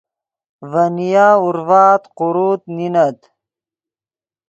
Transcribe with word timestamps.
ڤے 0.71 0.85
نیا 0.95 1.27
اورڤآت 1.43 2.03
قوروت 2.17 2.61
نینت 2.75 3.19